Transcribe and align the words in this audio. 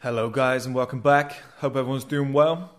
Hello, 0.00 0.28
guys, 0.28 0.66
and 0.66 0.74
welcome 0.74 1.00
back. 1.00 1.42
Hope 1.60 1.74
everyone's 1.74 2.04
doing 2.04 2.34
well. 2.34 2.70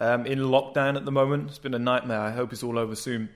Um, 0.00 0.24
in 0.24 0.38
lockdown 0.38 0.96
at 0.96 1.04
the 1.04 1.12
moment, 1.12 1.50
it's 1.50 1.58
been 1.58 1.74
a 1.74 1.78
nightmare. 1.78 2.18
I 2.18 2.30
hope 2.30 2.54
it's 2.54 2.62
all 2.62 2.78
over 2.78 2.96
soon. 2.96 3.28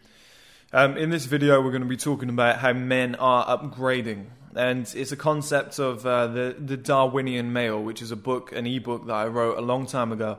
Um, 0.73 0.97
in 0.97 1.11
this 1.11 1.27
video, 1.27 1.61
we're 1.61 1.71
going 1.71 1.83
to 1.83 1.89
be 1.89 1.99
talking 1.99 2.31
about 2.31 2.61
how 2.61 2.73
men 2.73 3.15
are 3.17 3.59
upgrading, 3.59 4.29
and 4.57 4.91
it's 4.97 5.13
a 5.13 5.19
concept 5.19 5.79
of 5.79 6.07
uh, 6.07 6.29
the 6.29 6.57
the 6.59 6.79
Darwinian 6.79 7.53
male, 7.53 7.81
which 7.81 8.01
is 8.01 8.11
a 8.11 8.17
book, 8.17 8.53
an 8.53 8.67
ebook 8.67 9.07
that 9.07 9.13
I 9.15 9.27
wrote 9.27 9.59
a 9.59 9.61
long 9.61 9.85
time 9.85 10.11
ago, 10.11 10.39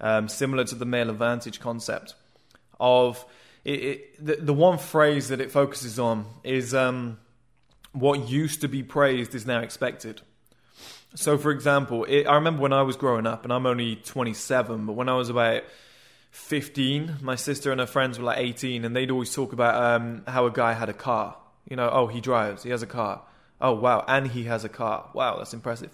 um, 0.00 0.26
similar 0.30 0.64
to 0.64 0.74
the 0.74 0.86
male 0.86 1.10
advantage 1.10 1.60
concept. 1.60 2.14
Of 2.80 3.26
it, 3.62 3.84
it, 3.84 4.26
the, 4.26 4.36
the 4.36 4.54
one 4.54 4.78
phrase 4.78 5.28
that 5.28 5.42
it 5.42 5.50
focuses 5.50 5.98
on 5.98 6.24
is 6.44 6.72
um, 6.72 7.18
what 7.92 8.26
used 8.26 8.62
to 8.62 8.68
be 8.68 8.82
praised 8.82 9.34
is 9.34 9.44
now 9.44 9.60
expected. 9.60 10.22
So, 11.16 11.38
for 11.38 11.50
example, 11.50 12.04
it, 12.04 12.26
I 12.26 12.34
remember 12.34 12.60
when 12.60 12.74
I 12.74 12.82
was 12.82 12.96
growing 12.96 13.26
up, 13.26 13.44
and 13.44 13.52
I'm 13.52 13.64
only 13.64 13.96
27, 13.96 14.84
but 14.84 14.92
when 14.92 15.08
I 15.08 15.14
was 15.14 15.30
about 15.30 15.64
15, 16.32 17.16
my 17.22 17.36
sister 17.36 17.72
and 17.72 17.80
her 17.80 17.86
friends 17.86 18.18
were 18.18 18.26
like 18.26 18.38
18, 18.38 18.84
and 18.84 18.94
they'd 18.94 19.10
always 19.10 19.34
talk 19.34 19.54
about 19.54 19.82
um, 19.82 20.24
how 20.28 20.44
a 20.44 20.50
guy 20.50 20.74
had 20.74 20.90
a 20.90 20.92
car. 20.92 21.34
You 21.70 21.76
know, 21.76 21.88
oh, 21.90 22.06
he 22.06 22.20
drives, 22.20 22.62
he 22.62 22.70
has 22.70 22.82
a 22.82 22.86
car. 22.86 23.22
Oh, 23.62 23.72
wow, 23.72 24.04
and 24.06 24.28
he 24.28 24.44
has 24.44 24.64
a 24.64 24.68
car. 24.68 25.08
Wow, 25.14 25.38
that's 25.38 25.54
impressive. 25.54 25.90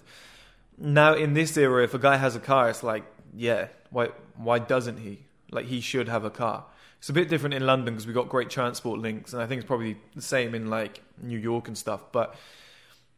Now, 0.77 1.13
in 1.13 1.33
this 1.33 1.55
era, 1.55 1.85
if 1.85 1.93
a 1.93 1.99
guy 1.99 2.17
has 2.17 2.35
a 2.35 2.41
car, 2.41 2.69
it's 2.69 2.83
like, 2.83 3.05
yeah, 3.33 3.67
why, 3.91 4.09
why 4.35 4.59
doesn't 4.59 4.97
he? 4.97 5.19
Like, 5.51 5.67
he 5.67 5.79
should 5.79 6.09
have 6.09 6.25
a 6.25 6.29
car. 6.29 6.65
It's 6.99 7.07
a 7.09 7.13
bit 7.13 7.29
different 7.29 7.53
in 7.53 7.65
London 7.65 7.93
because 7.93 8.05
we've 8.05 8.15
got 8.15 8.27
great 8.27 8.49
transport 8.49 8.99
links, 8.99 9.31
and 9.31 9.41
I 9.41 9.45
think 9.45 9.59
it's 9.59 9.67
probably 9.67 9.95
the 10.15 10.21
same 10.21 10.53
in 10.53 10.69
like 10.69 11.01
New 11.21 11.37
York 11.37 11.69
and 11.69 11.77
stuff. 11.77 12.11
But 12.11 12.35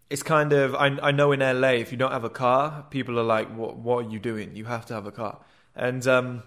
it's 0.10 0.24
kind 0.24 0.54
of 0.54 0.76
I, 0.76 0.88
I 1.02 1.12
know 1.12 1.32
in 1.32 1.40
LA 1.40 1.70
if 1.70 1.92
you 1.92 1.98
don't 1.98 2.12
have 2.12 2.24
a 2.24 2.30
car, 2.30 2.86
people 2.90 3.20
are 3.20 3.24
like, 3.24 3.50
"What 3.56 3.78
what 3.78 4.06
are 4.06 4.10
you 4.10 4.20
doing? 4.20 4.56
You 4.56 4.66
have 4.66 4.86
to 4.88 4.94
have 4.94 5.06
a 5.06 5.12
car." 5.12 5.40
And 5.76 6.06
um, 6.08 6.44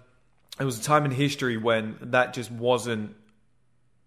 it 0.59 0.63
was 0.63 0.79
a 0.79 0.83
time 0.83 1.05
in 1.05 1.11
history 1.11 1.57
when 1.57 1.97
that 2.01 2.33
just 2.33 2.51
wasn't 2.51 3.15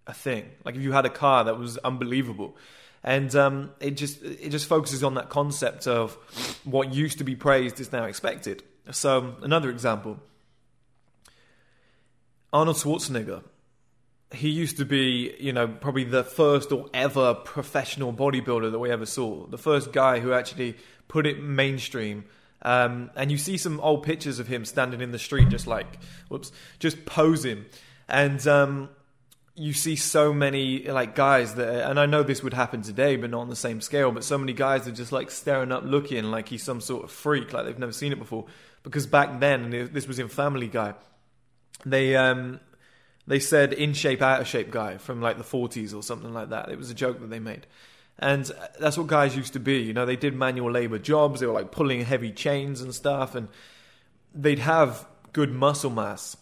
a 0.07 0.15
thing. 0.15 0.51
Like 0.65 0.75
if 0.75 0.83
you 0.83 0.93
had 0.93 1.07
a 1.07 1.11
car, 1.11 1.45
that 1.45 1.59
was 1.59 1.79
unbelievable. 1.79 2.57
And 3.05 3.35
um, 3.35 3.73
it 3.81 3.93
just 3.93 4.23
it 4.23 4.51
just 4.51 4.67
focuses 4.67 5.03
on 5.03 5.15
that 5.15 5.29
concept 5.29 5.87
of 5.87 6.15
what 6.65 6.95
used 6.95 7.19
to 7.19 7.25
be 7.25 7.37
praised 7.37 7.81
is 7.81 7.93
now 7.93 8.05
expected. 8.05 8.63
So 8.91 9.37
another 9.43 9.71
example, 9.71 10.19
Arnold 12.53 12.77
Schwarzenegger 12.77 13.43
he 14.35 14.49
used 14.49 14.79
to 14.79 14.85
be, 14.85 15.35
you 15.39 15.53
know, 15.53 15.69
probably 15.69 16.05
the 16.05 16.25
first 16.25 16.73
or 16.73 16.89
ever 16.95 17.35
professional 17.35 18.13
bodybuilder 18.13 18.71
that 18.71 18.79
we 18.79 18.91
ever 18.91 19.07
saw. 19.07 19.47
The 19.47 19.59
first 19.59 19.93
guy 19.93 20.21
who 20.21 20.33
actually 20.33 20.77
put 21.09 21.27
it 21.27 21.43
mainstream. 21.43 22.25
Um, 22.63 23.11
and 23.17 23.31
you 23.31 23.39
see 23.39 23.57
some 23.57 23.81
old 23.81 24.05
pictures 24.05 24.39
of 24.39 24.47
him 24.47 24.65
standing 24.65 25.01
in 25.01 25.11
the 25.11 25.19
street, 25.19 25.49
just 25.49 25.67
like, 25.67 25.99
whoops, 26.29 26.53
just 26.79 27.05
posing. 27.05 27.65
And 28.09 28.47
um, 28.47 28.89
you 29.55 29.73
see 29.73 29.97
so 29.97 30.33
many 30.33 30.85
like 30.85 31.15
guys 31.15 31.55
that, 31.57 31.91
and 31.91 31.99
I 31.99 32.07
know 32.07 32.23
this 32.23 32.43
would 32.43 32.55
happen 32.55 32.83
today, 32.83 33.17
but 33.17 33.31
not 33.31 33.41
on 33.41 33.49
the 33.51 33.57
same 33.57 33.81
scale. 33.81 34.13
But 34.13 34.25
so 34.25 34.39
many 34.39 34.53
guys 34.53 34.87
are 34.89 34.93
just 34.93 35.13
like 35.13 35.31
staring 35.31 35.73
up, 35.73 35.85
looking 35.85 36.25
like 36.25 36.49
he's 36.49 36.63
some 36.63 36.81
sort 36.81 37.05
of 37.05 37.11
freak, 37.11 37.53
like 37.53 37.67
they've 37.67 37.79
never 37.79 37.93
seen 37.93 38.13
it 38.13 38.19
before. 38.19 38.47
Because 38.83 39.07
back 39.07 39.41
then, 39.41 39.91
this 39.93 40.09
was 40.09 40.19
in 40.19 40.29
Family 40.29 40.69
Guy, 40.69 40.95
they 41.85 42.17
um, 42.17 42.61
they 43.27 43.39
said 43.39 43.73
in 43.73 43.93
shape, 43.93 44.21
out 44.21 44.41
of 44.41 44.49
shape 44.49 44.71
guy 44.71 44.99
from 44.99 45.21
like 45.21 45.39
the 45.39 45.45
40s 45.45 45.95
or 45.95 46.03
something 46.03 46.33
like 46.33 46.51
that. 46.51 46.69
It 46.69 46.79
was 46.79 46.91
a 46.91 46.95
joke 46.95 47.21
that 47.21 47.31
they 47.31 47.39
made. 47.39 47.67
And 48.19 48.51
that's 48.79 48.99
what 48.99 49.07
guys 49.07 49.37
used 49.37 49.55
to 49.55 49.61
be. 49.61 49.79
You 49.79 49.93
know, 49.93 50.07
they 50.07 50.17
did 50.17 50.35
manual 50.35 50.71
labor 50.71 50.99
jobs. 50.99 51.41
They 51.41 51.47
were 51.47 51.53
like 51.53 51.73
pulling 51.73 52.05
heavy 52.05 52.33
chains 52.33 52.81
and 52.81 52.95
stuff. 52.95 53.35
And 53.35 53.49
they'd 54.35 54.59
have 54.59 55.07
good 55.33 55.53
muscle 55.53 55.91
mass, 55.91 56.37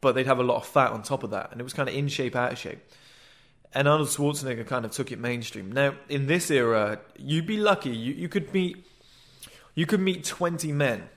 but 0.00 0.14
they'd 0.14 0.26
have 0.26 0.38
a 0.38 0.44
lot 0.44 0.56
of 0.56 0.66
fat 0.66 0.92
on 0.92 1.02
top 1.02 1.22
of 1.22 1.30
that. 1.30 1.50
And 1.52 1.60
it 1.60 1.64
was 1.64 1.72
kind 1.72 1.88
of 1.88 1.94
in 1.94 2.08
shape, 2.08 2.36
out 2.36 2.52
of 2.52 2.58
shape. 2.58 2.80
And 3.72 3.86
Arnold 3.86 4.08
Schwarzenegger 4.08 4.66
kind 4.66 4.84
of 4.84 4.90
took 4.90 5.12
it 5.12 5.18
mainstream. 5.18 5.70
Now, 5.70 5.94
in 6.08 6.26
this 6.26 6.50
era, 6.50 7.00
you'd 7.16 7.46
be 7.46 7.58
lucky. 7.58 7.90
You, 7.90 8.14
you 8.14 8.28
could 8.28 8.52
meet, 8.52 8.84
you 9.74 9.86
could 9.86 10.00
meet 10.00 10.24
20 10.24 10.72
men. 10.72 11.08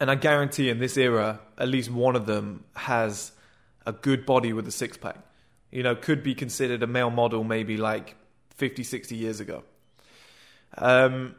And 0.00 0.10
I 0.10 0.16
guarantee 0.16 0.70
in 0.70 0.80
this 0.80 0.96
era, 0.96 1.40
at 1.56 1.68
least 1.68 1.90
one 1.90 2.16
of 2.16 2.26
them 2.26 2.64
has 2.74 3.30
a 3.86 3.92
good 3.92 4.24
body 4.26 4.52
with 4.52 4.66
a 4.66 4.72
six 4.72 4.96
pack. 4.96 5.18
You 5.70 5.82
know, 5.82 5.94
could 5.94 6.22
be 6.22 6.34
considered 6.34 6.82
a 6.82 6.86
male 6.86 7.10
model 7.10 7.44
maybe 7.44 7.76
like 7.76 8.16
50, 8.56 8.82
60 8.82 9.16
years 9.16 9.40
ago. 9.40 9.64
Um, 10.78 11.34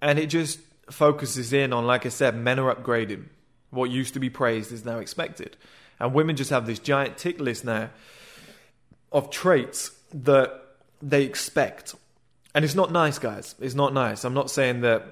and 0.00 0.18
it 0.18 0.26
just 0.26 0.58
focuses 0.90 1.52
in 1.52 1.72
on, 1.72 1.86
like 1.86 2.06
I 2.06 2.10
said, 2.10 2.36
men 2.36 2.58
are 2.58 2.74
upgrading. 2.74 3.26
What 3.70 3.90
used 3.90 4.14
to 4.14 4.20
be 4.20 4.30
praised 4.30 4.72
is 4.72 4.84
now 4.84 4.98
expected. 4.98 5.56
And 5.98 6.14
women 6.14 6.36
just 6.36 6.50
have 6.50 6.66
this 6.66 6.78
giant 6.78 7.18
tick 7.18 7.40
list 7.40 7.64
now 7.64 7.90
of 9.12 9.30
traits 9.30 9.90
that 10.12 10.62
they 11.00 11.24
expect. 11.24 11.94
And 12.54 12.64
it's 12.64 12.74
not 12.74 12.92
nice, 12.92 13.18
guys. 13.18 13.54
It's 13.60 13.74
not 13.74 13.92
nice. 13.92 14.24
I'm 14.24 14.34
not 14.34 14.50
saying 14.50 14.82
that 14.82 15.06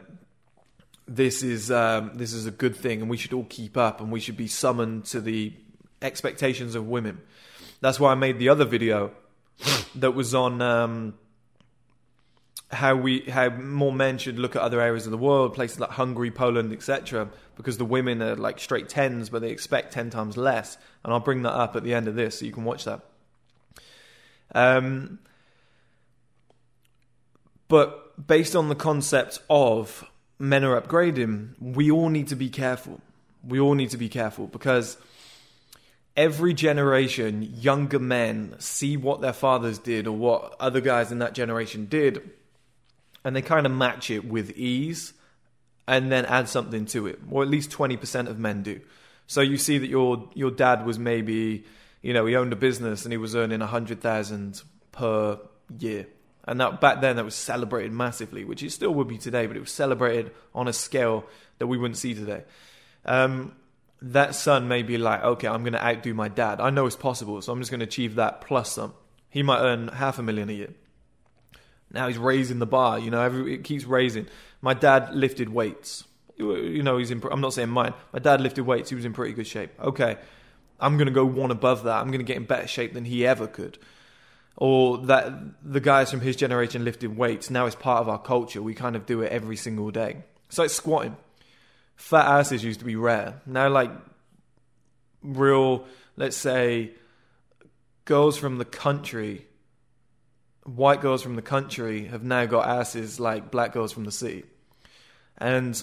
this 1.09 1.43
is 1.43 1.71
um, 1.71 2.13
this 2.15 2.33
is 2.33 2.47
a 2.47 2.51
good 2.51 2.77
thing 2.77 3.01
and 3.01 3.11
we 3.11 3.17
should 3.17 3.33
all 3.33 3.47
keep 3.49 3.77
up 3.77 4.01
and 4.01 4.11
we 4.13 4.21
should 4.21 4.37
be 4.37 4.47
summoned 4.47 5.05
to 5.07 5.21
the 5.21 5.53
expectations 6.03 6.75
of 6.75 6.87
women. 6.87 7.21
That's 7.81 7.99
why 7.99 8.13
I 8.13 8.15
made 8.15 8.39
the 8.39 8.49
other 8.49 8.65
video 8.65 9.13
that 9.97 10.13
was 10.13 10.35
on 10.35 10.61
um, 10.63 11.15
how 12.71 12.97
we 12.97 13.21
how 13.23 13.51
more 13.51 13.93
men 13.93 14.19
should 14.19 14.39
look 14.39 14.57
at 14.57 14.63
other 14.63 14.81
areas 14.81 15.07
of 15.07 15.13
the 15.13 15.19
world, 15.19 15.55
places 15.55 15.79
like 15.79 15.91
Hungary, 15.91 16.31
Poland, 16.31 16.73
etc. 16.73 17.29
Because 17.57 17.79
the 17.79 17.85
women 17.85 18.23
are 18.23 18.37
like 18.37 18.59
straight 18.59 18.89
tens, 18.89 19.29
but 19.29 19.43
they 19.43 19.51
expect 19.51 19.93
ten 19.93 20.11
times 20.11 20.37
less. 20.37 20.79
And 21.05 21.13
I'll 21.13 21.21
bring 21.21 21.43
that 21.43 21.53
up 21.53 21.77
at 21.77 21.85
the 21.85 21.95
end 21.95 22.09
of 22.09 22.15
this, 22.15 22.39
so 22.39 22.47
you 22.47 22.53
can 22.53 22.65
watch 22.65 22.85
that. 22.85 23.01
Um, 24.55 25.19
but 27.69 28.27
based 28.27 28.55
on 28.55 28.69
the 28.69 28.75
concept 28.75 29.41
of 29.49 30.05
men 30.39 30.65
are 30.65 30.81
upgrading, 30.81 31.51
we 31.61 31.91
all 31.91 32.09
need 32.09 32.29
to 32.29 32.37
be 32.37 32.49
careful. 32.49 33.01
We 33.47 33.61
all 33.61 33.75
need 33.75 33.91
to 33.91 33.97
be 33.97 34.09
careful 34.09 34.47
because 34.47 34.97
every 36.17 36.55
generation, 36.55 37.43
younger 37.43 37.99
men 37.99 38.55
see 38.59 38.97
what 38.97 39.21
their 39.21 39.33
fathers 39.33 39.79
did 39.79 40.07
or 40.07 40.17
what 40.17 40.55
other 40.61 40.81
guys 40.81 41.13
in 41.13 41.19
that 41.19 41.35
generation 41.35 41.87
did, 41.87 42.31
and 43.25 43.35
they 43.35 43.43
kind 43.43 43.67
of 43.67 43.73
match 43.73 44.11
it 44.11 44.25
with 44.25 44.51
ease 44.57 45.15
and 45.87 46.13
then 46.13 46.25
add 46.27 46.49
something 46.49 46.87
to 46.87 47.07
it. 47.07 47.19
Or 47.31 47.43
at 47.43 47.49
least 47.49 47.71
20% 47.71 48.29
of 48.29 48.39
men 48.39 48.63
do. 48.63 48.81
So 49.27 49.41
you 49.41 49.57
see 49.57 49.79
that 49.79 49.89
your 49.89 50.29
your 50.35 50.51
dad 50.51 50.85
was 50.85 50.99
maybe, 50.99 51.65
you 52.03 52.13
know, 52.13 52.27
he 52.27 52.37
owned 52.37 52.53
a 52.53 52.57
business 52.57 53.05
and 53.05 53.13
he 53.13 53.17
was 53.17 53.35
earning 53.35 53.61
100,000 53.61 54.63
per 54.91 55.39
year. 55.79 56.07
And 56.45 56.61
that 56.61 56.81
back 56.81 57.01
then 57.01 57.17
that 57.17 57.25
was 57.25 57.37
celebrated 57.37 57.93
massively, 57.93 58.45
which 58.45 58.63
it 58.63 58.73
still 58.73 58.93
would 58.95 59.09
be 59.09 59.19
today, 59.19 59.47
but 59.47 59.57
it 59.57 59.61
was 59.61 59.71
celebrated 59.71 60.33
on 60.55 60.67
a 60.67 60.73
scale 60.73 61.25
that 61.59 61.69
we 61.69 61.79
wouldn't 61.79 61.99
see 61.99 62.15
today. 62.15 62.43
Um, 63.05 63.55
that 64.03 64.35
son 64.35 64.69
may 64.69 64.83
be 64.83 64.99
like, 64.99 65.23
okay, 65.23 65.49
I'm 65.49 65.63
going 65.63 65.75
to 65.75 65.85
outdo 65.85 66.13
my 66.13 66.29
dad. 66.29 66.61
I 66.61 66.71
know 66.71 66.87
it's 66.87 66.97
possible, 66.97 67.41
so 67.41 67.53
I'm 67.53 67.61
just 67.61 67.71
going 67.71 67.81
to 67.81 67.87
achieve 67.87 68.17
that 68.17 68.41
plus 68.41 68.73
some. 68.73 68.95
He 69.31 69.43
might 69.43 69.61
earn 69.61 69.89
half 69.89 70.19
a 70.19 70.23
million 70.23 70.51
a 70.51 70.53
year. 70.53 70.75
Now 71.93 72.09
he's 72.09 72.19
raising 72.19 72.59
the 72.59 72.67
bar. 72.67 72.99
You 72.99 73.11
know, 73.11 73.23
every, 73.23 73.55
it 73.55 73.65
keeps 73.65 73.85
raising. 73.85 74.27
My 74.61 74.75
dad 74.75 75.15
lifted 75.15 75.49
weights. 75.49 76.05
You 76.37 76.83
know, 76.83 76.99
he's 76.99 77.11
in. 77.11 77.23
I'm 77.31 77.41
not 77.41 77.55
saying 77.55 77.69
mine. 77.69 77.95
My 78.13 78.19
dad 78.19 78.41
lifted 78.41 78.65
weights. 78.65 78.89
He 78.89 78.97
was 78.97 79.05
in 79.05 79.13
pretty 79.13 79.35
good 79.35 79.47
shape. 79.47 79.71
Okay, 79.81 80.17
I'm 80.81 80.97
going 80.97 81.07
to 81.07 81.13
go 81.13 81.25
one 81.25 81.51
above 81.51 81.85
that. 81.85 82.01
I'm 82.01 82.09
going 82.09 82.19
to 82.19 82.25
get 82.25 82.37
in 82.37 82.45
better 82.45 82.67
shape 82.67 82.95
than 82.95 83.05
he 83.05 83.27
ever 83.27 83.47
could. 83.47 83.79
Or 84.57 84.99
that 85.07 85.33
the 85.63 85.81
guys 85.81 86.11
from 86.11 86.21
his 86.21 86.35
generation 86.37 86.85
lifted 86.85 87.17
weights. 87.17 87.51
Now 87.51 87.67
it's 87.67 87.77
part 87.77 88.01
of 88.01 88.09
our 88.09 88.19
culture. 88.19 88.63
We 88.63 88.75
kind 88.75 88.97
of 88.97 89.07
do 89.07 89.23
it 89.23 89.31
every 89.31 89.57
single 89.57 89.91
day. 89.91 90.25
So 90.49 90.63
it's 90.63 90.75
squatting 90.75 91.17
fat 92.03 92.27
asses 92.27 92.65
used 92.65 92.81
to 92.81 92.85
be 92.85 92.97
rare. 92.97 93.41
Now, 93.47 93.69
like 93.69 93.91
real, 95.23 95.87
let's 96.17 96.37
say, 96.37 96.91
girls 98.05 98.37
from 98.37 98.59
the 98.59 98.65
country, 98.65 99.47
white 100.65 101.01
girls 101.01 101.23
from 101.23 101.37
the 101.37 101.43
country 101.43 102.07
have 102.07 102.25
now 102.25 102.45
got 102.45 102.67
asses 102.69 103.21
like 103.21 103.53
black 103.53 103.73
girls 103.73 103.93
from 103.93 104.05
the 104.05 104.11
city. 104.11 104.43
And 105.39 105.83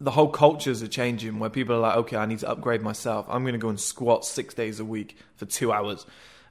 the 0.00 0.10
whole 0.10 0.30
cultures 0.30 0.82
are 0.82 0.88
changing 0.88 1.38
where 1.38 1.50
people 1.50 1.76
are 1.76 1.80
like, 1.80 1.96
okay, 1.98 2.16
I 2.16 2.24
need 2.24 2.38
to 2.38 2.48
upgrade 2.48 2.80
myself. 2.80 3.26
I'm 3.28 3.42
going 3.42 3.52
to 3.52 3.58
go 3.58 3.68
and 3.68 3.78
squat 3.78 4.24
six 4.24 4.54
days 4.54 4.80
a 4.80 4.84
week 4.86 5.18
for 5.36 5.44
two 5.44 5.70
hours. 5.70 6.06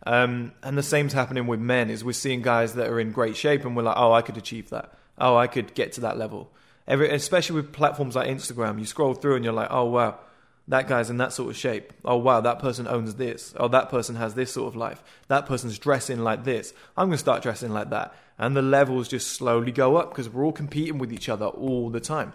Um, 0.06 0.54
and 0.62 0.78
the 0.78 0.84
same's 0.84 1.14
happening 1.14 1.48
with 1.48 1.60
men 1.60 1.90
is 1.90 2.04
we're 2.04 2.14
seeing 2.14 2.44
guys 2.44 2.76
that 2.76 2.88
are 2.88 3.00
in 3.00 3.12
great 3.12 3.36
shape 3.36 3.66
and 3.66 3.76
we're 3.76 3.84
like, 3.84 3.98
oh, 3.98 4.14
I 4.14 4.22
could 4.22 4.38
achieve 4.38 4.70
that. 4.70 4.94
Oh, 5.18 5.36
I 5.36 5.48
could 5.48 5.74
get 5.74 5.94
to 5.94 6.02
that 6.02 6.18
level. 6.20 6.54
Every, 6.90 7.10
especially 7.12 7.58
with 7.58 7.72
platforms 7.72 8.16
like 8.16 8.28
Instagram, 8.28 8.80
you 8.80 8.86
scroll 8.86 9.14
through 9.14 9.36
and 9.36 9.46
you're 9.46 9.54
like, 9.54 9.70
oh 9.70 9.86
wow, 9.86 10.20
that 10.68 10.88
guy's 10.88 11.12
in 11.12 11.18
that 11.18 11.32
sort 11.32 11.52
of 11.52 11.56
shape. 11.56 11.94
Oh 12.04 12.18
wow, 12.18 12.42
that 12.42 12.60
person 12.60 12.88
owns 12.88 13.16
this. 13.16 13.54
Oh, 13.58 13.68
that 13.68 13.90
person 13.90 14.16
has 14.16 14.34
this 14.34 14.52
sort 14.52 14.68
of 14.68 14.76
life. 14.76 15.04
That 15.28 15.46
person's 15.46 15.78
dressing 15.78 16.20
like 16.20 16.44
this. 16.44 16.74
I'm 16.98 17.08
going 17.08 17.14
to 17.14 17.18
start 17.20 17.44
dressing 17.44 17.72
like 17.72 17.92
that. 17.92 18.16
And 18.40 18.58
the 18.58 18.64
levels 18.64 19.08
just 19.08 19.34
slowly 19.34 19.72
go 19.72 19.98
up 19.98 20.10
because 20.10 20.30
we're 20.30 20.44
all 20.44 20.52
competing 20.52 20.98
with 20.98 21.14
each 21.14 21.30
other 21.30 21.46
all 21.46 21.92
the 21.92 22.00
time. 22.00 22.34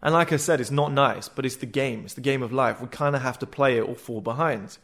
And 0.00 0.14
like 0.14 0.32
I 0.32 0.36
said, 0.36 0.60
it's 0.60 0.70
not 0.70 0.92
nice, 0.92 1.28
but 1.28 1.44
it's 1.44 1.56
the 1.56 1.66
game. 1.66 2.02
It's 2.04 2.14
the 2.14 2.20
game 2.20 2.42
of 2.42 2.52
life. 2.52 2.80
We 2.80 2.86
kind 2.86 3.16
of 3.16 3.22
have 3.22 3.38
to 3.40 3.46
play 3.46 3.78
it 3.78 3.82
or 3.82 3.96
fall 3.96 4.20
behind. 4.20 4.78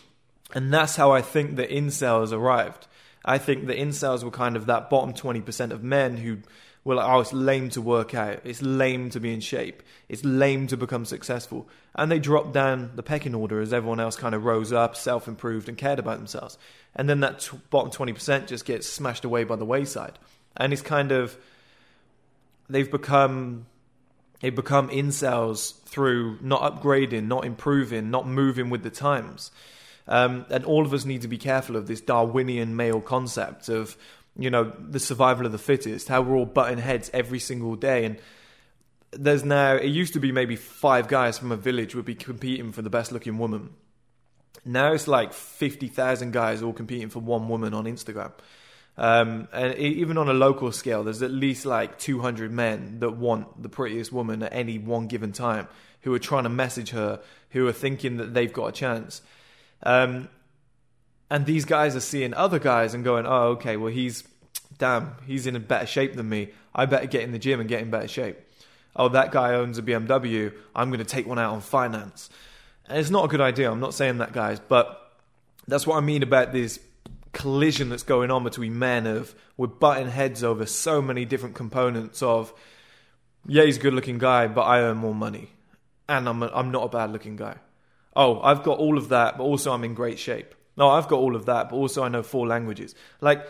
and 0.54 0.72
that's 0.72 0.96
how 0.96 1.12
I 1.12 1.22
think 1.22 1.54
the 1.54 1.66
incels 1.66 2.32
arrived. 2.32 2.88
I 3.24 3.38
think 3.38 3.66
the 3.66 3.74
incels 3.74 4.24
were 4.24 4.30
kind 4.30 4.56
of 4.56 4.66
that 4.66 4.90
bottom 4.90 5.12
20% 5.12 5.70
of 5.70 5.82
men 5.82 6.16
who 6.16 6.38
were 6.84 6.94
like, 6.94 7.08
oh, 7.08 7.20
it's 7.20 7.32
lame 7.32 7.68
to 7.70 7.82
work 7.82 8.14
out. 8.14 8.40
It's 8.44 8.62
lame 8.62 9.10
to 9.10 9.20
be 9.20 9.34
in 9.34 9.40
shape. 9.40 9.82
It's 10.08 10.24
lame 10.24 10.66
to 10.68 10.76
become 10.76 11.04
successful. 11.04 11.68
And 11.94 12.10
they 12.10 12.18
dropped 12.18 12.52
down 12.52 12.92
the 12.94 13.02
pecking 13.02 13.34
order 13.34 13.60
as 13.60 13.72
everyone 13.72 14.00
else 14.00 14.16
kind 14.16 14.34
of 14.34 14.44
rose 14.44 14.72
up, 14.72 14.96
self 14.96 15.28
improved, 15.28 15.68
and 15.68 15.76
cared 15.76 15.98
about 15.98 16.18
themselves. 16.18 16.56
And 16.96 17.08
then 17.08 17.20
that 17.20 17.40
t- 17.40 17.58
bottom 17.68 17.90
20% 17.90 18.46
just 18.46 18.64
gets 18.64 18.88
smashed 18.88 19.24
away 19.24 19.44
by 19.44 19.56
the 19.56 19.64
wayside. 19.64 20.18
And 20.56 20.72
it's 20.72 20.82
kind 20.82 21.12
of, 21.12 21.36
they've 22.70 22.90
become, 22.90 23.66
they've 24.40 24.54
become 24.54 24.88
incels 24.88 25.78
through 25.82 26.38
not 26.40 26.62
upgrading, 26.62 27.26
not 27.26 27.44
improving, 27.44 28.10
not 28.10 28.26
moving 28.26 28.70
with 28.70 28.82
the 28.82 28.90
times. 28.90 29.50
Um, 30.08 30.46
and 30.50 30.64
all 30.64 30.86
of 30.86 30.94
us 30.94 31.04
need 31.04 31.22
to 31.22 31.28
be 31.28 31.38
careful 31.38 31.76
of 31.76 31.86
this 31.86 32.00
Darwinian 32.00 32.74
male 32.74 33.00
concept 33.00 33.68
of, 33.68 33.96
you 34.40 34.48
know, 34.48 34.72
the 34.78 34.98
survival 34.98 35.44
of 35.44 35.52
the 35.52 35.58
fittest, 35.58 36.08
how 36.08 36.22
we're 36.22 36.36
all 36.36 36.46
butting 36.46 36.78
heads 36.78 37.10
every 37.12 37.38
single 37.38 37.76
day. 37.76 38.06
And 38.06 38.18
there's 39.12 39.44
now, 39.44 39.74
it 39.74 39.88
used 39.88 40.14
to 40.14 40.20
be 40.20 40.32
maybe 40.32 40.56
five 40.56 41.08
guys 41.08 41.38
from 41.38 41.52
a 41.52 41.56
village 41.56 41.94
would 41.94 42.06
be 42.06 42.14
competing 42.14 42.72
for 42.72 42.80
the 42.80 42.88
best 42.88 43.12
looking 43.12 43.36
woman. 43.36 43.70
Now 44.64 44.92
it's 44.94 45.06
like 45.06 45.34
50,000 45.34 46.32
guys 46.32 46.62
all 46.62 46.72
competing 46.72 47.10
for 47.10 47.18
one 47.18 47.48
woman 47.48 47.74
on 47.74 47.84
Instagram. 47.84 48.32
Um, 48.96 49.48
and 49.52 49.74
even 49.76 50.16
on 50.16 50.28
a 50.28 50.32
local 50.32 50.72
scale, 50.72 51.04
there's 51.04 51.22
at 51.22 51.30
least 51.30 51.66
like 51.66 51.98
200 51.98 52.50
men 52.50 53.00
that 53.00 53.10
want 53.10 53.62
the 53.62 53.68
prettiest 53.68 54.10
woman 54.10 54.42
at 54.42 54.54
any 54.54 54.78
one 54.78 55.06
given 55.06 55.32
time 55.32 55.68
who 56.00 56.14
are 56.14 56.18
trying 56.18 56.44
to 56.44 56.48
message 56.48 56.90
her, 56.90 57.20
who 57.50 57.66
are 57.66 57.72
thinking 57.72 58.16
that 58.16 58.32
they've 58.32 58.52
got 58.52 58.66
a 58.66 58.72
chance. 58.72 59.20
Um, 59.82 60.28
and 61.30 61.46
these 61.46 61.64
guys 61.64 61.94
are 61.94 62.00
seeing 62.00 62.34
other 62.34 62.58
guys 62.58 62.92
and 62.92 63.04
going, 63.04 63.24
oh, 63.24 63.50
okay, 63.52 63.76
well, 63.76 63.92
he's, 63.92 64.24
damn, 64.78 65.14
he's 65.26 65.46
in 65.46 65.56
a 65.56 65.60
better 65.60 65.86
shape 65.86 66.14
than 66.14 66.28
me. 66.28 66.50
I 66.74 66.86
better 66.86 67.06
get 67.06 67.22
in 67.22 67.32
the 67.32 67.38
gym 67.38 67.60
and 67.60 67.68
get 67.68 67.82
in 67.82 67.90
better 67.90 68.08
shape. 68.08 68.38
Oh, 68.96 69.08
that 69.08 69.32
guy 69.32 69.54
owns 69.54 69.78
a 69.78 69.82
BMW. 69.82 70.52
I'm 70.74 70.90
going 70.90 70.98
to 70.98 71.04
take 71.04 71.26
one 71.26 71.38
out 71.38 71.52
on 71.52 71.60
finance. 71.60 72.30
And 72.88 72.98
it's 72.98 73.10
not 73.10 73.24
a 73.24 73.28
good 73.28 73.40
idea. 73.40 73.70
I'm 73.70 73.80
not 73.80 73.94
saying 73.94 74.18
that, 74.18 74.32
guys, 74.32 74.60
but 74.60 75.12
that's 75.68 75.86
what 75.86 75.96
I 75.96 76.00
mean 76.00 76.22
about 76.22 76.52
this 76.52 76.80
collision 77.32 77.88
that's 77.88 78.02
going 78.02 78.30
on 78.30 78.42
between 78.42 78.76
men 78.76 79.06
of 79.06 79.34
we're 79.56 79.68
butting 79.68 80.08
heads 80.08 80.42
over 80.42 80.66
so 80.66 81.00
many 81.00 81.24
different 81.24 81.54
components 81.54 82.24
of 82.24 82.52
yeah 83.46 83.62
he's 83.62 83.76
a 83.76 83.80
good 83.80 83.94
looking 83.94 84.18
guy 84.18 84.48
but 84.48 84.62
i 84.62 84.80
earn 84.80 84.96
more 84.96 85.14
money 85.14 85.48
and 86.08 86.28
i'm, 86.28 86.42
a, 86.42 86.50
I'm 86.52 86.72
not 86.72 86.82
a 86.82 86.88
bad 86.88 87.12
looking 87.12 87.36
guy 87.36 87.54
oh 88.16 88.40
i've 88.40 88.64
got 88.64 88.80
all 88.80 88.98
of 88.98 89.10
that 89.10 89.38
but 89.38 89.44
also 89.44 89.70
i'm 89.70 89.84
in 89.84 89.94
great 89.94 90.18
shape 90.18 90.56
no, 90.80 90.88
I've 90.88 91.08
got 91.08 91.18
all 91.18 91.36
of 91.36 91.44
that, 91.44 91.68
but 91.68 91.76
also 91.76 92.02
I 92.02 92.08
know 92.08 92.22
four 92.22 92.46
languages. 92.46 92.94
Like, 93.20 93.46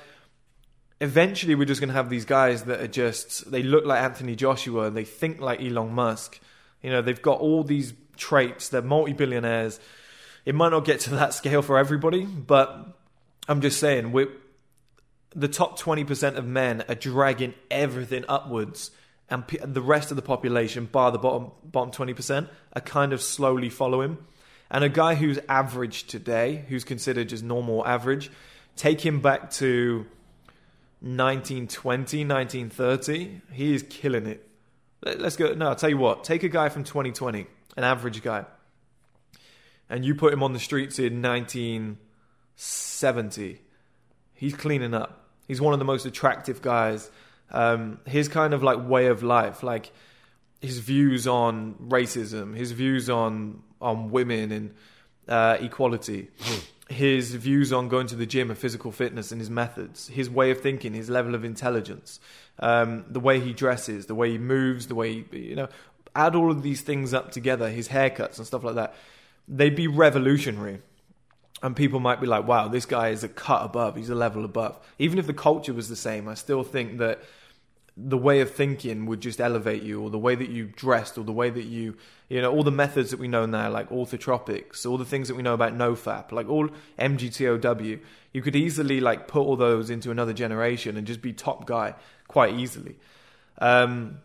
eventually 1.00 1.54
we're 1.54 1.64
just 1.64 1.80
going 1.80 1.88
to 1.88 1.94
have 1.94 2.10
these 2.10 2.24
guys 2.24 2.64
that 2.64 2.80
are 2.80 2.88
just, 2.88 3.50
they 3.50 3.62
look 3.62 3.84
like 3.84 4.02
Anthony 4.02 4.36
Joshua 4.36 4.86
and 4.86 4.96
they 4.96 5.04
think 5.04 5.40
like 5.40 5.60
Elon 5.60 5.92
Musk. 5.92 6.40
You 6.82 6.90
know, 6.90 7.02
they've 7.02 7.20
got 7.20 7.40
all 7.40 7.64
these 7.64 7.94
traits, 8.16 8.68
they're 8.68 8.82
multi 8.82 9.12
billionaires. 9.12 9.80
It 10.44 10.54
might 10.54 10.70
not 10.70 10.84
get 10.84 11.00
to 11.00 11.10
that 11.10 11.34
scale 11.34 11.62
for 11.62 11.78
everybody, 11.78 12.24
but 12.24 12.96
I'm 13.48 13.60
just 13.60 13.78
saying, 13.78 14.12
we're, 14.12 14.28
the 15.34 15.48
top 15.48 15.78
20% 15.78 16.36
of 16.36 16.46
men 16.46 16.84
are 16.88 16.94
dragging 16.94 17.54
everything 17.70 18.24
upwards 18.28 18.90
and 19.30 19.44
the 19.62 19.80
rest 19.80 20.10
of 20.10 20.16
the 20.16 20.22
population, 20.22 20.86
bar 20.86 21.12
the 21.12 21.18
bottom 21.18 21.52
bottom 21.64 21.92
twenty 21.92 22.14
percent, 22.14 22.48
are 22.72 22.80
kind 22.80 23.12
of 23.12 23.22
slowly 23.22 23.70
following. 23.70 24.18
And 24.70 24.84
a 24.84 24.88
guy 24.88 25.14
who's 25.14 25.38
average 25.48 26.06
today, 26.08 26.64
who's 26.68 26.84
considered 26.84 27.28
just 27.28 27.44
normal 27.44 27.86
average, 27.86 28.30
take 28.76 29.00
him 29.00 29.20
back 29.20 29.50
to 29.52 30.06
1920, 31.00 32.26
1930, 32.26 33.40
he 33.52 33.74
is 33.74 33.82
killing 33.88 34.26
it. 34.26 34.46
Let's 35.02 35.36
go. 35.36 35.54
No, 35.54 35.68
I'll 35.68 35.76
tell 35.76 35.88
you 35.88 35.96
what. 35.96 36.24
Take 36.24 36.42
a 36.42 36.48
guy 36.48 36.68
from 36.68 36.84
2020, 36.84 37.46
an 37.76 37.84
average 37.84 38.22
guy, 38.22 38.44
and 39.88 40.04
you 40.04 40.14
put 40.14 40.30
him 40.32 40.42
on 40.42 40.52
the 40.52 40.58
streets 40.58 40.98
in 40.98 41.22
1970. 41.22 43.60
He's 44.34 44.54
cleaning 44.54 44.92
up. 44.92 45.28
He's 45.48 45.58
one 45.60 45.72
of 45.72 45.78
the 45.78 45.86
most 45.86 46.04
attractive 46.04 46.60
guys. 46.60 47.10
Um, 47.50 48.00
his 48.06 48.28
kind 48.28 48.52
of 48.52 48.62
like 48.62 48.86
way 48.86 49.06
of 49.06 49.22
life, 49.22 49.62
like 49.62 49.90
his 50.60 50.80
views 50.80 51.26
on 51.26 51.76
racism, 51.88 52.54
his 52.54 52.72
views 52.72 53.08
on 53.08 53.62
on 53.80 54.10
women 54.10 54.52
and 54.52 54.74
uh, 55.28 55.56
equality, 55.60 56.28
his 56.90 57.36
views 57.36 57.72
on 57.72 57.88
going 57.88 58.08
to 58.08 58.16
the 58.16 58.26
gym 58.26 58.50
and 58.50 58.58
physical 58.58 58.90
fitness 58.90 59.30
and 59.30 59.40
his 59.40 59.48
methods, 59.48 60.08
his 60.08 60.28
way 60.28 60.50
of 60.50 60.60
thinking, 60.60 60.92
his 60.92 61.08
level 61.08 61.36
of 61.36 61.44
intelligence, 61.44 62.18
um, 62.58 63.04
the 63.08 63.20
way 63.20 63.38
he 63.38 63.52
dresses, 63.52 64.06
the 64.06 64.14
way 64.14 64.32
he 64.32 64.38
moves, 64.38 64.88
the 64.88 64.96
way 64.96 65.24
he, 65.30 65.38
you 65.38 65.54
know, 65.54 65.68
add 66.16 66.34
all 66.34 66.50
of 66.50 66.64
these 66.64 66.80
things 66.80 67.14
up 67.14 67.30
together, 67.30 67.70
his 67.70 67.88
haircuts 67.88 68.38
and 68.38 68.46
stuff 68.46 68.64
like 68.64 68.74
that, 68.74 68.96
they'd 69.46 69.76
be 69.76 69.86
revolutionary. 69.86 70.82
And 71.62 71.76
people 71.76 72.00
might 72.00 72.20
be 72.20 72.26
like, 72.26 72.46
wow, 72.46 72.66
this 72.66 72.86
guy 72.86 73.10
is 73.10 73.22
a 73.22 73.28
cut 73.28 73.64
above, 73.64 73.94
he's 73.94 74.10
a 74.10 74.14
level 74.16 74.44
above. 74.44 74.76
Even 74.98 75.18
if 75.18 75.28
the 75.28 75.34
culture 75.34 75.72
was 75.72 75.88
the 75.88 75.96
same, 75.96 76.26
I 76.26 76.34
still 76.34 76.64
think 76.64 76.98
that 76.98 77.22
the 77.96 78.16
way 78.16 78.40
of 78.40 78.50
thinking 78.50 79.06
would 79.06 79.20
just 79.20 79.40
elevate 79.40 79.82
you, 79.82 80.02
or 80.02 80.10
the 80.10 80.18
way 80.18 80.34
that 80.34 80.48
you 80.48 80.66
dressed, 80.66 81.18
or 81.18 81.24
the 81.24 81.32
way 81.32 81.50
that 81.50 81.64
you, 81.64 81.96
you 82.28 82.40
know, 82.40 82.50
all 82.52 82.62
the 82.62 82.70
methods 82.70 83.10
that 83.10 83.20
we 83.20 83.28
know 83.28 83.46
now, 83.46 83.70
like 83.70 83.90
orthotropics, 83.90 84.86
all 84.86 84.96
the 84.96 85.04
things 85.04 85.28
that 85.28 85.34
we 85.34 85.42
know 85.42 85.54
about 85.54 85.74
NoFap, 85.74 86.32
like 86.32 86.48
all 86.48 86.68
MGTOW, 86.98 88.00
you 88.32 88.42
could 88.42 88.56
easily 88.56 89.00
like 89.00 89.28
put 89.28 89.40
all 89.40 89.56
those 89.56 89.90
into 89.90 90.10
another 90.10 90.32
generation 90.32 90.96
and 90.96 91.06
just 91.06 91.20
be 91.20 91.32
top 91.32 91.66
guy 91.66 91.94
quite 92.28 92.54
easily. 92.54 92.96
Um, 93.58 94.18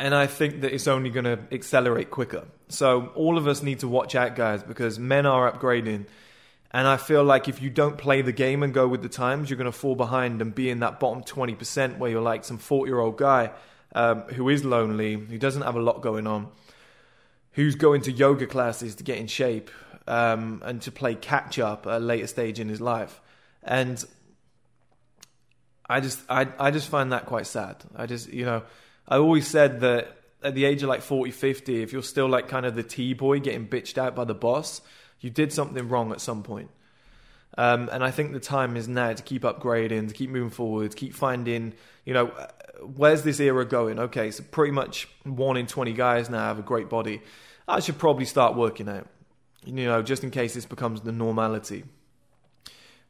and 0.00 0.14
I 0.14 0.26
think 0.26 0.60
that 0.60 0.72
it's 0.72 0.86
only 0.86 1.10
going 1.10 1.24
to 1.24 1.38
accelerate 1.50 2.10
quicker. 2.10 2.44
So 2.68 3.06
all 3.14 3.36
of 3.36 3.48
us 3.48 3.62
need 3.62 3.80
to 3.80 3.88
watch 3.88 4.14
out, 4.14 4.36
guys, 4.36 4.62
because 4.62 4.98
men 4.98 5.26
are 5.26 5.50
upgrading 5.50 6.06
and 6.70 6.86
I 6.86 6.98
feel 6.98 7.24
like 7.24 7.48
if 7.48 7.62
you 7.62 7.70
don't 7.70 7.96
play 7.96 8.20
the 8.20 8.32
game 8.32 8.62
and 8.62 8.74
go 8.74 8.86
with 8.86 9.02
the 9.02 9.08
times, 9.08 9.48
you're 9.48 9.56
going 9.56 9.70
to 9.70 9.78
fall 9.78 9.94
behind 9.94 10.42
and 10.42 10.54
be 10.54 10.68
in 10.68 10.80
that 10.80 11.00
bottom 11.00 11.22
20% 11.22 11.98
where 11.98 12.10
you're 12.10 12.20
like 12.20 12.44
some 12.44 12.58
40 12.58 12.90
year 12.90 12.98
old 12.98 13.16
guy 13.16 13.50
um, 13.94 14.22
who 14.22 14.48
is 14.50 14.64
lonely, 14.64 15.14
who 15.14 15.38
doesn't 15.38 15.62
have 15.62 15.76
a 15.76 15.80
lot 15.80 16.02
going 16.02 16.26
on, 16.26 16.48
who's 17.52 17.74
going 17.74 18.02
to 18.02 18.12
yoga 18.12 18.46
classes 18.46 18.96
to 18.96 19.02
get 19.02 19.16
in 19.16 19.26
shape 19.26 19.70
um, 20.06 20.62
and 20.64 20.82
to 20.82 20.92
play 20.92 21.14
catch 21.14 21.58
up 21.58 21.86
at 21.86 21.94
a 21.94 21.98
later 21.98 22.26
stage 22.26 22.60
in 22.60 22.68
his 22.68 22.82
life. 22.82 23.20
And 23.62 24.04
I 25.88 26.00
just, 26.00 26.20
I, 26.28 26.48
I 26.58 26.70
just 26.70 26.88
find 26.88 27.12
that 27.12 27.24
quite 27.24 27.46
sad. 27.46 27.76
I 27.96 28.04
just, 28.04 28.30
you 28.30 28.44
know, 28.44 28.62
I 29.08 29.16
always 29.16 29.46
said 29.46 29.80
that 29.80 30.14
at 30.42 30.54
the 30.54 30.66
age 30.66 30.82
of 30.82 30.90
like 30.90 31.00
40, 31.00 31.30
50, 31.30 31.82
if 31.82 31.94
you're 31.94 32.02
still 32.02 32.28
like 32.28 32.48
kind 32.48 32.66
of 32.66 32.74
the 32.74 32.82
T 32.82 33.14
boy 33.14 33.40
getting 33.40 33.66
bitched 33.66 33.96
out 33.96 34.14
by 34.14 34.24
the 34.24 34.34
boss, 34.34 34.82
you 35.20 35.30
did 35.30 35.52
something 35.52 35.88
wrong 35.88 36.12
at 36.12 36.20
some 36.20 36.42
point. 36.42 36.70
Um, 37.56 37.88
and 37.90 38.04
I 38.04 38.10
think 38.10 38.32
the 38.32 38.40
time 38.40 38.76
is 38.76 38.86
now 38.86 39.12
to 39.12 39.22
keep 39.22 39.42
upgrading, 39.42 40.08
to 40.08 40.14
keep 40.14 40.30
moving 40.30 40.50
forward, 40.50 40.92
to 40.92 40.96
keep 40.96 41.14
finding, 41.14 41.74
you 42.04 42.14
know, 42.14 42.26
where's 42.96 43.22
this 43.22 43.40
era 43.40 43.64
going? 43.64 43.98
Okay, 43.98 44.30
so 44.30 44.44
pretty 44.50 44.72
much 44.72 45.08
one 45.24 45.56
in 45.56 45.66
20 45.66 45.92
guys 45.92 46.30
now 46.30 46.38
have 46.38 46.58
a 46.58 46.62
great 46.62 46.88
body. 46.88 47.20
I 47.66 47.80
should 47.80 47.98
probably 47.98 48.26
start 48.26 48.54
working 48.54 48.88
out, 48.88 49.08
you 49.64 49.86
know, 49.86 50.02
just 50.02 50.22
in 50.22 50.30
case 50.30 50.54
this 50.54 50.66
becomes 50.66 51.00
the 51.00 51.12
normality. 51.12 51.84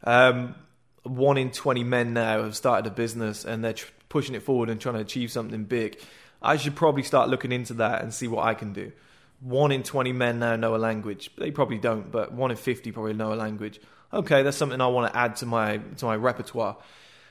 Um, 0.04 0.54
one 1.02 1.36
in 1.36 1.50
20 1.50 1.84
men 1.84 2.14
now 2.14 2.42
have 2.42 2.56
started 2.56 2.90
a 2.90 2.94
business 2.94 3.44
and 3.44 3.62
they're 3.62 3.74
tr- 3.74 3.92
pushing 4.08 4.34
it 4.34 4.42
forward 4.42 4.70
and 4.70 4.80
trying 4.80 4.94
to 4.94 5.00
achieve 5.00 5.30
something 5.30 5.64
big. 5.64 6.00
I 6.40 6.56
should 6.56 6.76
probably 6.76 7.02
start 7.02 7.28
looking 7.28 7.52
into 7.52 7.74
that 7.74 8.02
and 8.02 8.14
see 8.14 8.28
what 8.28 8.46
I 8.46 8.54
can 8.54 8.72
do 8.72 8.92
one 9.40 9.72
in 9.72 9.82
20 9.82 10.12
men 10.12 10.38
now 10.38 10.56
know 10.56 10.74
a 10.74 10.78
language. 10.78 11.30
They 11.36 11.50
probably 11.50 11.78
don't, 11.78 12.10
but 12.10 12.32
one 12.32 12.50
in 12.50 12.56
50 12.56 12.92
probably 12.92 13.12
know 13.12 13.32
a 13.32 13.36
language. 13.36 13.80
Okay, 14.12 14.42
that's 14.42 14.56
something 14.56 14.80
I 14.80 14.86
want 14.86 15.12
to 15.12 15.18
add 15.18 15.36
to 15.36 15.46
my 15.46 15.78
to 15.98 16.06
my 16.06 16.16
repertoire. 16.16 16.76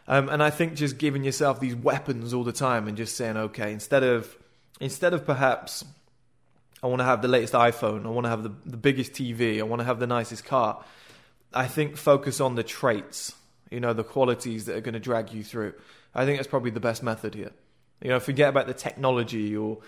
Um, 0.08 0.30
and 0.30 0.42
I 0.42 0.52
think 0.52 0.76
just 0.76 0.98
giving 0.98 1.24
yourself 1.24 1.60
these 1.60 1.76
weapons 1.76 2.34
all 2.34 2.44
the 2.44 2.54
time 2.54 2.88
and 2.88 2.96
just 2.96 3.18
saying, 3.18 3.36
okay, 3.36 3.74
instead 3.74 4.04
of 4.04 4.38
instead 4.80 5.14
of 5.14 5.26
perhaps 5.26 5.84
I 6.82 6.88
want 6.88 7.00
to 7.00 7.06
have 7.06 7.22
the 7.22 7.28
latest 7.28 7.54
iPhone, 7.54 8.06
I 8.06 8.10
want 8.10 8.26
to 8.26 8.30
have 8.30 8.44
the, 8.44 8.54
the 8.66 8.78
biggest 8.78 9.14
TV, 9.14 9.60
I 9.60 9.64
want 9.64 9.80
to 9.80 9.86
have 9.86 10.00
the 10.00 10.08
nicest 10.08 10.46
car. 10.46 10.84
I 11.54 11.68
think 11.68 11.98
focus 11.98 12.40
on 12.40 12.56
the 12.56 12.64
traits, 12.64 13.34
you 13.72 13.80
know, 13.80 13.94
the 13.94 14.04
qualities 14.04 14.66
that 14.66 14.78
are 14.78 14.82
going 14.82 14.94
to 14.94 15.00
drag 15.00 15.34
you 15.34 15.44
through. 15.44 15.74
I 16.14 16.26
think 16.26 16.38
that's 16.38 16.48
probably 16.48 16.72
the 16.72 16.80
best 16.80 17.02
method 17.02 17.34
here. 17.34 17.52
You 18.02 18.10
know, 18.10 18.20
forget 18.20 18.50
about 18.50 18.68
the 18.68 18.74
technology 18.74 19.58
or 19.58 19.80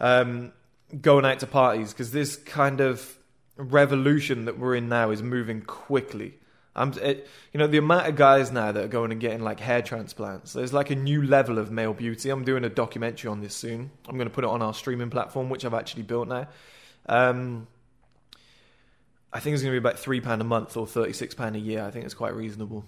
um, 0.00 0.52
going 1.00 1.24
out 1.24 1.40
to 1.40 1.46
parties 1.46 1.92
because 1.92 2.12
this 2.12 2.36
kind 2.36 2.80
of 2.80 3.18
revolution 3.56 4.44
that 4.44 4.58
we're 4.58 4.74
in 4.74 4.88
now 4.88 5.10
is 5.10 5.22
moving 5.22 5.62
quickly. 5.62 6.34
I'm, 6.74 6.92
it, 7.00 7.26
you 7.52 7.58
know, 7.58 7.66
the 7.66 7.78
amount 7.78 8.06
of 8.06 8.16
guys 8.16 8.52
now 8.52 8.70
that 8.70 8.84
are 8.84 8.88
going 8.88 9.10
and 9.10 9.20
getting 9.20 9.40
like 9.40 9.60
hair 9.60 9.80
transplants. 9.80 10.52
There's 10.52 10.74
like 10.74 10.90
a 10.90 10.94
new 10.94 11.22
level 11.22 11.58
of 11.58 11.70
male 11.70 11.94
beauty. 11.94 12.28
I'm 12.28 12.44
doing 12.44 12.64
a 12.64 12.68
documentary 12.68 13.30
on 13.30 13.40
this 13.40 13.54
soon. 13.54 13.90
I'm 14.06 14.16
going 14.16 14.28
to 14.28 14.34
put 14.34 14.44
it 14.44 14.50
on 14.50 14.60
our 14.60 14.74
streaming 14.74 15.08
platform, 15.08 15.48
which 15.48 15.64
I've 15.64 15.74
actually 15.74 16.02
built 16.02 16.28
now. 16.28 16.48
Um, 17.06 17.66
I 19.32 19.40
think 19.40 19.54
it's 19.54 19.62
going 19.62 19.74
to 19.74 19.80
be 19.80 19.88
about 19.88 19.98
three 19.98 20.20
pound 20.20 20.42
a 20.42 20.44
month 20.44 20.76
or 20.76 20.86
thirty 20.86 21.14
six 21.14 21.34
pound 21.34 21.56
a 21.56 21.58
year. 21.58 21.82
I 21.82 21.90
think 21.90 22.04
it's 22.04 22.14
quite 22.14 22.34
reasonable. 22.34 22.84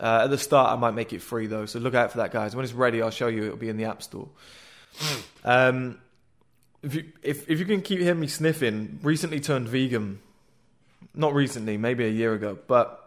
Uh, 0.00 0.22
at 0.24 0.30
the 0.30 0.38
start, 0.38 0.70
I 0.70 0.76
might 0.76 0.94
make 0.94 1.12
it 1.12 1.22
free 1.22 1.46
though, 1.46 1.66
so 1.66 1.78
look 1.78 1.94
out 1.94 2.12
for 2.12 2.18
that, 2.18 2.32
guys. 2.32 2.56
When 2.56 2.64
it's 2.64 2.72
ready, 2.72 3.00
I'll 3.00 3.10
show 3.10 3.28
you. 3.28 3.44
It'll 3.44 3.56
be 3.56 3.68
in 3.68 3.76
the 3.76 3.84
app 3.84 4.02
store. 4.02 4.28
um, 5.44 5.98
if 6.84 6.94
you 6.94 7.04
if 7.22 7.48
if 7.48 7.58
you 7.58 7.64
can 7.64 7.82
keep 7.82 8.00
hearing 8.00 8.20
me 8.20 8.26
sniffing, 8.26 9.00
recently 9.02 9.40
turned 9.40 9.68
vegan. 9.68 10.20
Not 11.14 11.34
recently, 11.34 11.76
maybe 11.76 12.04
a 12.04 12.10
year 12.10 12.34
ago, 12.34 12.58
but 12.66 13.04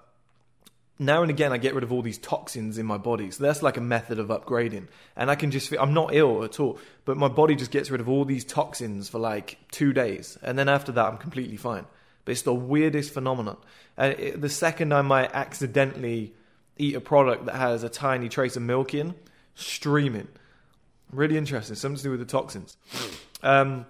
now 0.99 1.21
and 1.21 1.29
again 1.29 1.51
I 1.51 1.57
get 1.57 1.75
rid 1.75 1.83
of 1.83 1.91
all 1.91 2.01
these 2.01 2.17
toxins 2.17 2.77
in 2.77 2.85
my 2.85 2.97
body. 2.97 3.31
So 3.31 3.43
that's 3.43 3.61
like 3.61 3.77
a 3.77 3.81
method 3.81 4.19
of 4.19 4.27
upgrading. 4.27 4.87
And 5.15 5.29
I 5.29 5.35
can 5.35 5.51
just 5.51 5.69
feel, 5.69 5.81
I'm 5.81 5.93
not 5.93 6.13
ill 6.13 6.43
at 6.43 6.59
all, 6.59 6.79
but 7.05 7.17
my 7.17 7.27
body 7.27 7.55
just 7.55 7.71
gets 7.71 7.91
rid 7.91 8.01
of 8.01 8.09
all 8.09 8.25
these 8.25 8.45
toxins 8.45 9.09
for 9.09 9.19
like 9.19 9.57
2 9.71 9.93
days. 9.93 10.37
And 10.41 10.57
then 10.57 10.69
after 10.69 10.91
that 10.93 11.05
I'm 11.05 11.17
completely 11.17 11.57
fine. 11.57 11.85
But 12.25 12.31
it's 12.31 12.41
the 12.43 12.53
weirdest 12.53 13.13
phenomenon. 13.13 13.57
And 13.97 14.19
it, 14.19 14.41
the 14.41 14.49
second 14.49 14.93
I 14.93 15.01
might 15.01 15.31
accidentally 15.33 16.33
eat 16.77 16.95
a 16.95 17.01
product 17.01 17.45
that 17.45 17.55
has 17.55 17.83
a 17.83 17.89
tiny 17.89 18.29
trace 18.29 18.55
of 18.55 18.61
milk 18.63 18.93
in, 18.93 19.15
streaming. 19.55 20.27
Really 21.11 21.37
interesting. 21.37 21.75
Something 21.75 21.97
to 21.97 22.03
do 22.03 22.11
with 22.11 22.19
the 22.19 22.25
toxins. 22.25 22.77
Um, 23.43 23.85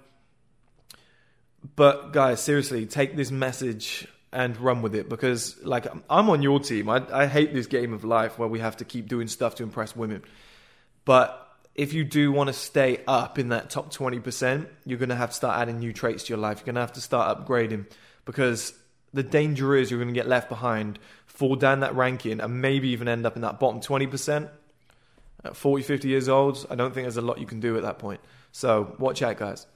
but 1.75 2.13
guys, 2.13 2.42
seriously, 2.42 2.86
take 2.86 3.16
this 3.16 3.32
message 3.32 4.08
and 4.32 4.58
run 4.58 4.82
with 4.82 4.96
it 4.96 5.10
because, 5.10 5.58
like, 5.63 5.88
I'm 6.10 6.30
on 6.30 6.42
your 6.42 6.60
team. 6.60 6.89
I, 6.89 7.04
I 7.12 7.27
hate 7.27 7.54
this 7.54 7.68
game 7.68 7.94
of 7.94 8.04
life 8.04 8.38
where 8.38 8.48
we 8.48 8.60
have 8.60 8.77
to 8.77 8.86
keep 8.86 9.08
doing 9.08 9.27
stuff 9.27 9.56
to 9.56 9.63
impress 9.63 9.96
women. 9.96 10.24
But 11.06 11.44
if 11.75 11.94
you 11.94 12.04
do 12.04 12.32
want 12.32 12.48
to 12.48 12.54
stay 12.54 13.01
up 13.08 13.39
in 13.39 13.50
that 13.50 13.70
top 13.70 13.94
20%, 13.94 14.68
you're 14.86 14.98
going 14.98 15.10
to 15.10 15.16
have 15.16 15.30
to 15.30 15.36
start 15.36 15.60
adding 15.60 15.80
new 15.80 15.94
traits 15.94 16.24
to 16.24 16.30
your 16.30 16.39
life. 16.39 16.60
You're 16.60 16.66
going 16.66 16.75
to 16.75 16.82
have 16.82 16.94
to 16.94 17.01
start 17.01 17.38
upgrading 17.38 17.86
because 18.25 18.74
the 19.13 19.24
danger 19.24 19.75
is 19.75 19.89
you're 19.89 20.00
going 20.00 20.13
to 20.13 20.20
get 20.20 20.27
left 20.27 20.50
behind, 20.50 21.00
fall 21.25 21.56
down 21.56 21.82
that 21.82 21.96
ranking, 21.96 22.39
and 22.42 22.62
maybe 22.62 22.89
even 22.89 23.08
end 23.08 23.25
up 23.25 23.36
in 23.36 23.44
that 23.44 23.60
bottom 23.60 23.80
20%. 23.80 24.50
At 25.46 25.56
40, 25.56 25.84
50 25.84 26.08
years 26.08 26.27
old, 26.27 26.66
I 26.70 26.75
don't 26.75 26.94
think 26.94 27.06
there's 27.06 27.18
a 27.18 27.22
lot 27.22 27.39
you 27.39 27.46
can 27.46 27.60
do 27.60 27.77
at 27.77 27.84
that 27.84 28.00
point. 28.00 28.20
So 28.51 28.96
watch 29.00 29.22
out, 29.22 29.38
guys. 29.38 29.68